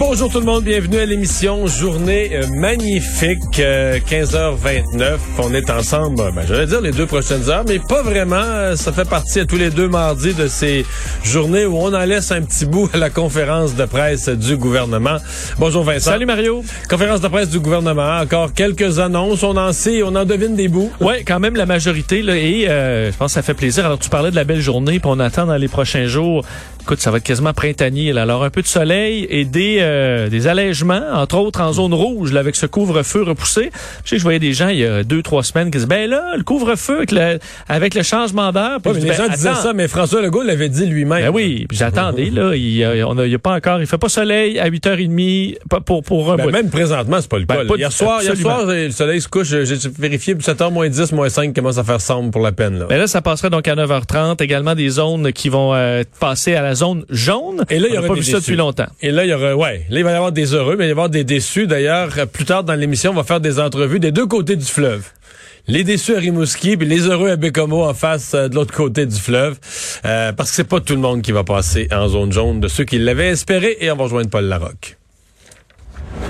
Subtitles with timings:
[0.00, 5.18] Bonjour tout le monde, bienvenue à l'émission Journée euh, magnifique, euh, 15h29.
[5.38, 8.36] On est ensemble, ben, j'allais dire les deux prochaines heures, mais pas vraiment.
[8.36, 10.86] Euh, Ça fait partie à tous les deux mardis de ces
[11.22, 15.18] journées où on en laisse un petit bout à la conférence de presse du gouvernement.
[15.58, 16.12] Bonjour Vincent.
[16.12, 16.64] Salut Mario.
[16.88, 20.68] Conférence de presse du gouvernement, encore quelques annonces, on en sait, on en devine des
[20.68, 20.90] bouts.
[21.02, 23.84] Ouais, quand même la majorité là, et euh, je pense que ça fait plaisir.
[23.84, 26.42] Alors tu parlais de la belle journée, puis on attend dans les prochains jours.
[26.90, 28.12] Écoute, ça va être quasiment printanier.
[28.12, 28.22] Là.
[28.22, 32.32] Alors un peu de soleil et des euh, des allègements, entre autres en zone rouge,
[32.32, 33.70] là, avec ce couvre-feu repoussé.
[34.02, 35.86] Je sais que je voyais des gens il y a deux trois semaines qui disaient
[35.86, 38.80] ben là le couvre-feu avec le, avec le changement d'heure.
[38.84, 41.22] Ouais, mais les dis, gens ben, disaient ça, mais François Legault l'avait dit lui-même.
[41.22, 43.86] Ben oui, puis j'attendais là, il a, on a, il y a pas encore, il
[43.86, 47.44] fait pas soleil à 8h30 pas pour pour un Ben, même présentement, c'est pas le
[47.44, 47.64] Ben, cas.
[47.66, 51.28] pas hier soir, hier soir, le soleil se couche, j'ai vérifié, 7h moins 10, moins
[51.28, 52.80] 5 commence à faire sombre pour la peine.
[52.80, 52.86] Là.
[52.88, 54.42] Ben là, ça passerait donc à 9h30.
[54.42, 56.79] Également des zones qui vont euh, passer à la zone
[57.10, 57.64] jaune.
[57.70, 58.88] Et là, il y aura pas vu ça depuis longtemps.
[59.00, 60.86] Et là, il y aura, ouais, là, il va y avoir des heureux, mais il
[60.86, 61.66] va y avoir des déçus.
[61.66, 65.04] D'ailleurs, plus tard dans l'émission, on va faire des entrevues des deux côtés du fleuve.
[65.68, 69.06] Les déçus à Rimouski, puis les heureux à Bécomo en face euh, de l'autre côté
[69.06, 69.58] du fleuve.
[70.04, 72.68] Euh, parce que c'est pas tout le monde qui va passer en zone jaune de
[72.68, 73.76] ceux qui l'avaient espéré.
[73.80, 74.99] Et on va rejoindre Paul Larocque.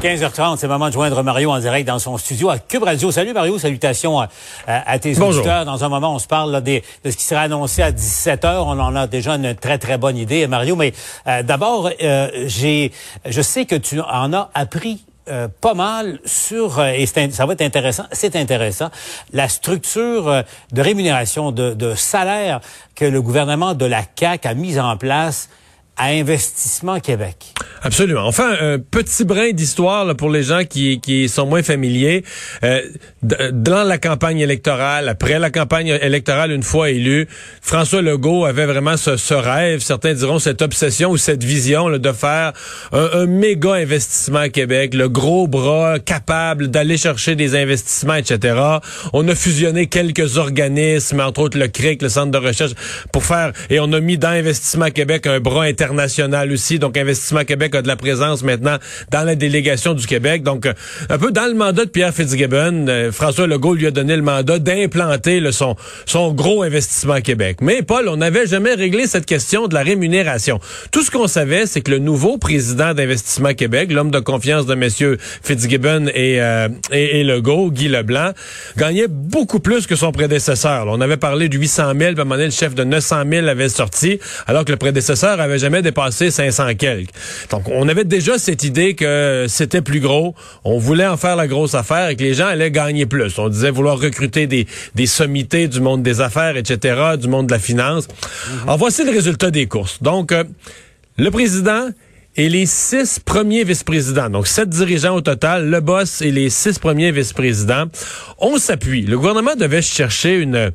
[0.03, 3.11] 15h30, c'est le moment de joindre Mario en direct dans son studio à Cube Radio.
[3.13, 4.29] Salut Mario, salutations à,
[4.67, 5.41] à- à tes Bonjour.
[5.41, 5.65] auditeurs.
[5.67, 8.63] Dans un moment, on se parle là, des- de ce qui sera annoncé à 17h.
[8.67, 10.75] On en a déjà une très, très bonne idée, Mario.
[10.77, 10.93] Mais
[11.27, 12.93] euh, d'abord, euh, j'ai,
[13.27, 17.53] je sais que tu en as appris euh, pas mal sur, euh, et ça va
[17.53, 18.89] être intéressant, c'est intéressant,
[19.33, 20.43] la structure euh,
[20.73, 22.61] de rémunération, de, de salaire
[22.95, 25.49] que le gouvernement de la CAQ a mise en place
[25.97, 27.55] à Investissement Québec.
[27.83, 28.27] Absolument.
[28.27, 32.25] Enfin, un petit brin d'histoire pour les gens qui, qui sont moins familiers.
[32.63, 32.83] Euh,
[33.23, 37.27] dans la campagne électorale, après la campagne électorale, une fois élu,
[37.63, 41.99] François Legault avait vraiment ce, ce rêve, certains diront cette obsession ou cette vision là,
[41.99, 42.53] de faire
[42.93, 48.59] un, un méga investissement à Québec, le gros bras capable d'aller chercher des investissements, etc.
[49.13, 52.73] On a fusionné quelques organismes, entre autres le CRIC, le Centre de recherche,
[53.13, 56.79] pour faire, et on a mis dans Investissement Québec un bras international aussi.
[56.79, 58.77] Donc, Investissement Québec a de la présence maintenant
[59.11, 60.43] dans la délégation du Québec.
[60.43, 60.73] Donc, euh,
[61.09, 64.23] un peu dans le mandat de Pierre Fitzgibbon, euh, François Legault lui a donné le
[64.23, 65.77] mandat d'implanter son,
[66.07, 67.59] son gros Investissement Québec.
[67.61, 70.61] Mais, Paul, on n'avait jamais réglé cette question de la rémunération.
[70.93, 74.75] Tout ce qu'on savait, c'est que le nouveau président d'Investissement Québec, l'homme de confiance de
[74.75, 78.33] messieurs Fitzgibbon et, euh, et, Legault, Guy Leblanc,
[78.77, 80.87] gagnait beaucoup plus que son prédécesseur.
[80.89, 83.23] On avait parlé de 800 000, puis à un moment donné, le chef de 900
[83.31, 87.11] 000 avait sorti, alors que le prédécesseur avait jamais dépassé 500 quelques.
[87.69, 90.35] On avait déjà cette idée que c'était plus gros.
[90.65, 93.39] On voulait en faire la grosse affaire et que les gens allaient gagner plus.
[93.39, 97.53] On disait vouloir recruter des, des sommités du monde des affaires, etc., du monde de
[97.53, 98.09] la finance.
[98.65, 100.03] Alors, voici le résultat des courses.
[100.03, 100.45] Donc, euh,
[101.19, 101.89] le président
[102.37, 106.79] et les six premiers vice-présidents, donc sept dirigeants au total, le boss et les six
[106.79, 107.87] premiers vice-présidents,
[108.39, 109.03] on s'appuie.
[109.03, 110.71] Le gouvernement devait chercher une...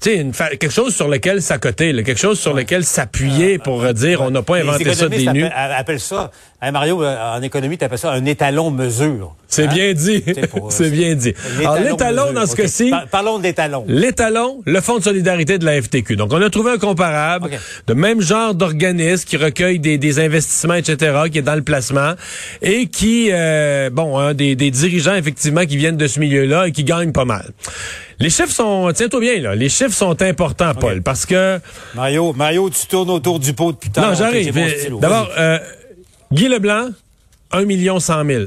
[0.00, 3.82] Tu sais, fa- quelque chose sur lequel s'accoter, là, quelque chose sur lequel s'appuyer pour
[3.82, 5.44] euh, dire on n'a pas Les inventé ça des nues.
[5.44, 9.34] appellent ça, hein, Mario, euh, en économie, tu appelles ça un étalon mesure.
[9.50, 9.68] C'est Hein?
[9.74, 10.22] bien dit.
[10.26, 11.34] C'est C'est bien dit.
[11.60, 13.84] Alors, l'étalon, dans ce cas-ci, Par- Parlons de l'étalon.
[13.88, 16.16] L'étalon, le Fonds de solidarité de la FTQ.
[16.16, 17.50] Donc, on a trouvé un comparable
[17.86, 22.12] de même genre d'organisme qui recueille des, des investissements, etc., qui est dans le placement
[22.62, 26.72] et qui, euh, bon, hein, des, des dirigeants, effectivement, qui viennent de ce milieu-là et
[26.72, 27.50] qui gagnent pas mal.
[28.20, 31.60] Les chiffres sont, tiens-toi bien, là, les chiffres sont importants, Paul, parce que,
[31.94, 34.56] Mario, Mario, tu tournes autour du pot depuis à non, j'arrive.
[34.58, 34.98] Euh.
[35.00, 35.58] D'abord, euh,
[36.32, 36.88] Guy Leblanc,
[37.52, 38.44] 1 million 100 000.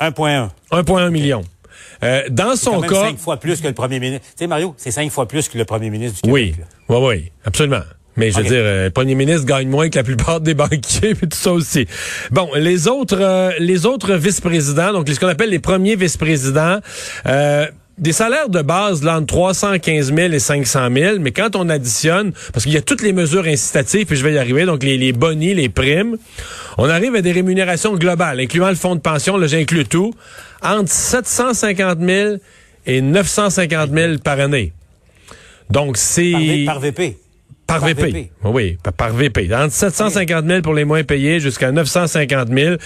[0.00, 0.10] Vas-y.
[0.10, 0.48] 1.1.
[0.72, 1.42] 1,1 million.
[2.02, 4.26] Euh, dans Quand son même cas, cinq fois plus que le premier ministre.
[4.28, 6.66] Tu sais, Mario, c'est cinq fois plus que le premier ministre du Oui, Québec.
[6.88, 6.98] là.
[6.98, 7.82] oui, oui, absolument.
[8.18, 11.14] Mais je veux dire, euh, le premier ministre gagne moins que la plupart des banquiers,
[11.14, 11.86] puis tout ça aussi.
[12.30, 16.78] Bon, les autres, euh, les autres vice-présidents, donc ce qu'on appelle les premiers vice-présidents,
[17.26, 17.66] euh,
[17.98, 22.32] des salaires de base là, entre 315 000 et 500 000, mais quand on additionne,
[22.52, 24.98] parce qu'il y a toutes les mesures incitatives, puis je vais y arriver, donc les,
[24.98, 26.18] les bonnies, les primes,
[26.76, 30.12] on arrive à des rémunérations globales, incluant le fonds de pension, là j'inclus tout,
[30.62, 32.34] entre 750 000
[32.86, 34.72] et 950 000 par année.
[35.70, 36.64] Donc c'est...
[36.66, 37.16] Par, VP.
[37.66, 38.02] Par, Par VP.
[38.02, 38.30] VP.
[38.44, 39.48] Oui, par VP.
[39.54, 42.76] Entre 750 000 pour les moins payés jusqu'à 950 000.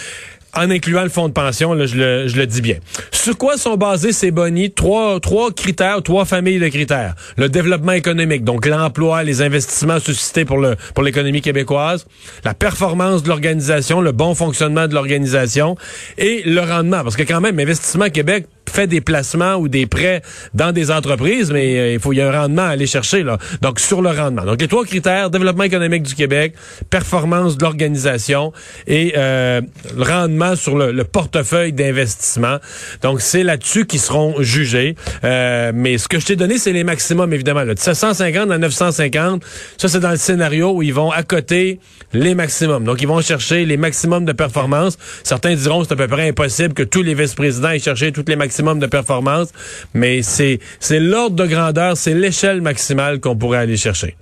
[0.55, 2.77] En incluant le fonds de pension, je, le, dis bien.
[3.13, 4.73] Sur quoi sont basés ces bonnies?
[4.73, 5.21] Trois,
[5.55, 7.15] critères, trois familles de critères.
[7.37, 10.61] Le développement économique, donc l'emploi, les investissements suscités pour
[10.95, 12.07] pour l'économie québécoise,
[12.45, 15.77] la performance de l'organisation, le bon fonctionnement de l'organisation
[16.19, 17.03] et le rendement.
[17.03, 20.23] Parce que quand même, Investissement Québec fait des placements ou des prêts
[20.55, 23.39] dans des entreprises, mais euh, il faut y a un rendement à aller chercher là.
[23.63, 24.45] Donc sur le rendement.
[24.45, 26.55] Donc les trois critères développement économique du Québec,
[26.89, 28.53] performance de l'organisation
[28.87, 29.61] et euh,
[29.97, 32.59] le rendement sur le, le portefeuille d'investissement.
[33.03, 34.95] Donc c'est là-dessus qu'ils seront jugés.
[35.25, 37.65] Euh, mais ce que je t'ai donné, c'est les maximums évidemment.
[37.65, 37.75] Là.
[37.75, 39.43] De 750 à 950,
[39.77, 41.81] ça c'est dans le scénario où ils vont à côté
[42.13, 42.85] les maximums.
[42.85, 44.99] Donc ils vont chercher les maximums de performance.
[45.23, 48.37] Certains diront c'est à peu près impossible que tous les vice-présidents aient cherché toutes les
[48.37, 49.49] maximums de performance,
[49.95, 54.17] mais c'est c'est l'ordre de grandeur, c'est l'échelle maximale qu'on pourrait aller chercher.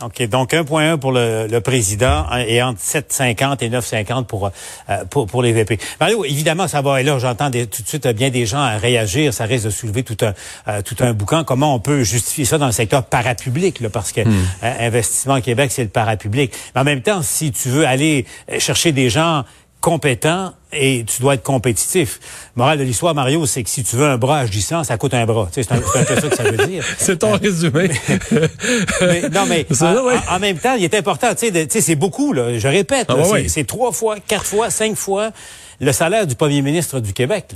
[0.00, 5.04] OK, donc 1.1 pour le, le, président hein, et entre 7,50 et 9,50 pour, euh,
[5.10, 5.76] pour, pour les VP.
[5.98, 9.44] Mario, évidemment, ça va, et là, j'entends tout de suite bien des gens réagir, ça
[9.44, 10.34] risque de soulever tout un,
[10.68, 11.42] euh, tout un boucan.
[11.42, 14.46] Comment on peut justifier ça dans le secteur parapublic, là, parce que hmm.
[14.62, 16.52] euh, Investissement Québec, c'est le parapublic.
[16.76, 18.24] Mais en même temps, si tu veux aller
[18.58, 19.44] chercher des gens
[19.80, 22.20] compétent et tu dois être compétitif.
[22.56, 25.24] Morale de l'histoire, Mario, c'est que si tu veux un bras agissant, ça coûte un
[25.24, 25.48] bras.
[25.50, 26.84] c'est un, peu ça que ça veut dire.
[26.98, 27.90] c'est ton résumé.
[29.00, 29.66] Mais, non, mais
[30.30, 32.58] en, même temps, il est important, tu sais, c'est beaucoup, là.
[32.58, 33.14] Je répète, ah,
[33.46, 35.30] c'est trois fois, quatre fois, cinq fois
[35.80, 37.46] le salaire du premier ministre du Québec.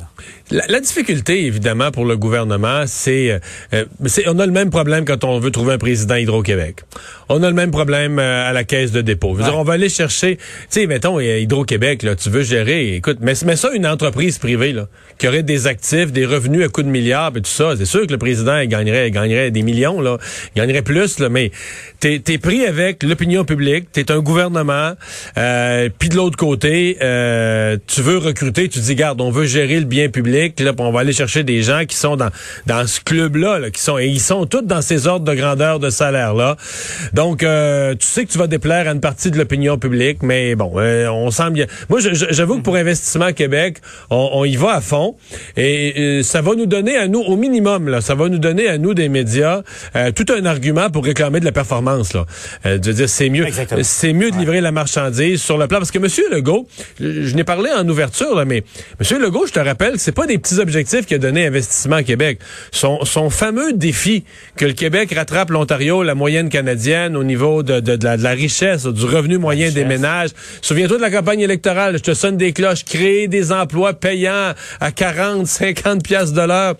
[0.50, 3.40] La, la, difficulté, évidemment, pour le gouvernement, c'est,
[3.72, 3.84] euh,
[4.26, 6.82] on a le même problème quand on veut trouver un président Hydro-Québec.
[7.28, 9.36] On a le même problème euh, à la caisse de dépôt.
[9.36, 13.32] Dire, on va aller chercher, tu sais, mettons Hydro-Québec, là, tu veux gérer, écoute, mais,
[13.44, 14.86] mais ça, une entreprise privée, là,
[15.18, 18.06] qui aurait des actifs, des revenus à coups de milliards et tout ça, c'est sûr
[18.06, 20.18] que le président il gagnerait, il gagnerait des millions, là,
[20.54, 21.50] il gagnerait plus, là, mais
[21.98, 24.92] t'es es pris avec l'opinion publique, t'es un gouvernement,
[25.38, 29.78] euh, puis de l'autre côté, euh, tu veux recruter, tu dis, garde, on veut gérer
[29.78, 32.30] le bien public, là, on va aller chercher des gens qui sont dans,
[32.66, 35.90] dans ce club-là, qui sont, et ils sont tous dans ces ordres de grandeur de
[35.90, 36.56] salaire-là.
[37.12, 40.54] Donc, euh, tu sais que tu vas déplaire à une partie de l'opinion publique, mais
[40.54, 41.66] bon, euh, on semble...
[41.88, 43.78] Moi, j'avoue que pour Investissement Québec,
[44.10, 45.16] on, y va à fond,
[45.56, 48.78] et, ça va nous donner à nous, au minimum, là, ça va nous donner à
[48.78, 49.62] nous, des médias,
[49.96, 52.26] euh, tout un argument pour réclamer de la performance, là.
[52.64, 53.46] de dire, c'est mieux,
[53.82, 56.66] c'est mieux de livrer la marchandise sur le plan, parce que Monsieur Legault,
[57.00, 57.84] je, n'ai parlé en
[58.46, 58.64] mais
[59.00, 59.20] M.
[59.20, 62.38] Legault, je te rappelle, c'est pas des petits objectifs qu'il a donné Investissement Québec.
[62.70, 64.24] Son, son fameux défi
[64.56, 69.04] que le Québec rattrape l'Ontario, la moyenne canadienne, au niveau de, de, la, richesse, du
[69.04, 70.30] revenu moyen des ménages.
[70.60, 74.92] Souviens-toi de la campagne électorale, je te sonne des cloches, créer des emplois payants à
[74.92, 76.74] 40, 50 piastres de l'heure.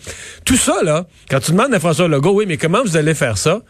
[0.45, 3.39] Tout ça, là, quand tu demandes à François Legault, oui, mais comment vous allez faire
[3.39, 3.61] ça?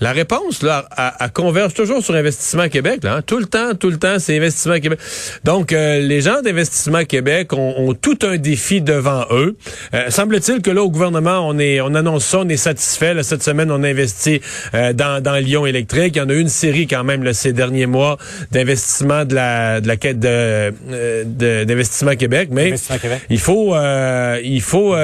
[0.00, 3.16] La réponse, là, à, converge toujours sur Investissement Québec, là.
[3.16, 3.22] Hein.
[3.22, 4.98] Tout le temps, tout le temps, c'est Investissement Québec.
[5.44, 9.56] Donc, euh, les gens d'Investissement Québec ont, tout un défi devant eux.
[9.94, 13.14] Euh, semble-t-il que là, au gouvernement, on est, on annonce ça, on est satisfait.
[13.14, 14.40] Là, cette semaine, on a investi
[14.74, 16.14] euh, dans, dans Lyon électrique.
[16.16, 18.16] Il y en a eu une série quand même là, ces derniers mois
[18.50, 20.72] d'investissement de la, de la quête de,
[21.64, 22.48] d'investissement Québec.
[22.52, 22.74] Mais
[23.30, 23.74] il faut,
[24.42, 24.94] il faut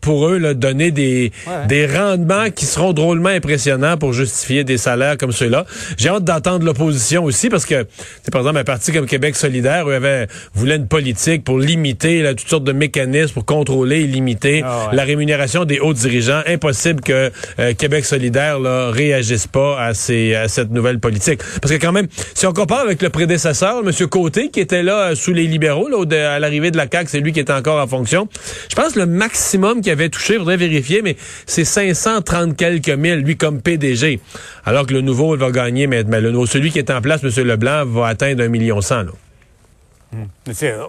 [0.00, 1.32] pour eux là, donner des,
[1.68, 5.64] des rendements qui seront drôlement impressionnants pour justifier des salaires comme ceux-là.
[5.96, 7.86] J'ai hâte d'entendre l'opposition aussi parce que,
[8.30, 12.34] par exemple, un parti comme Québec solidaire eux, avait, voulait une politique pour limiter là,
[12.34, 16.42] toutes sortes de mécanismes pour contrôler et limiter ah la rémunération des hauts dirigeants.
[16.46, 21.40] Impossible que euh, Québec solidaire là, réagisse pas à, ces, à cette nouvelle politique.
[21.60, 23.92] Parce que quand même, si on compare avec le prédécesseur, M.
[24.08, 27.20] Côté, qui était là euh, sous les libéraux là, à l'arrivée de la CAQ, c'est
[27.20, 28.28] lui qui était encore en fonction.
[28.68, 32.88] Je pense que le maximum qu'il avait touché, il faudrait vérifier, mais c'est 530 quelques
[32.88, 34.20] mille, lui comme PDG.
[34.64, 37.46] Alors que le nouveau, il va gagner, mais, le, celui qui est en place, M.
[37.46, 39.04] Leblanc, va atteindre un million cent.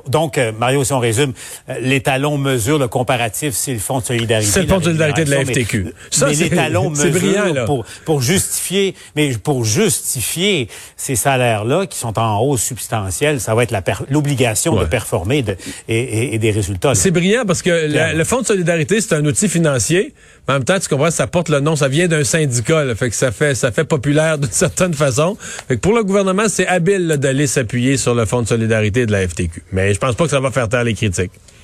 [0.08, 1.34] Donc, euh, Mario, si on résume,
[1.70, 4.52] euh, l'étalon mesure le comparatif, c'est le Fonds de solidarité.
[4.52, 5.84] C'est le Fonds de solidarité de la FTQ.
[5.86, 12.18] Mais, ça, mais l'étalon mesure pour, pour justifier, mais pour justifier ces salaires-là qui sont
[12.20, 13.74] en hausse substantielle, ça va être
[14.10, 15.56] l'obligation de performer de,
[15.88, 16.96] et, et, des résultats.
[16.96, 20.14] C'est brillant parce que le Fonds de solidarité, c'est un outil financier.
[20.48, 22.96] Mais en même temps, tu comprends, ça porte le nom, ça vient d'un syndicat, là,
[22.96, 25.38] fait que ça fait ça fait populaire d'une certaine façon.
[25.40, 29.06] Fait que pour le gouvernement, c'est habile d'aller s'appuyer sur le Fonds de solidarité
[29.72, 31.32] Mais je pense pas que ça va faire taire les critiques.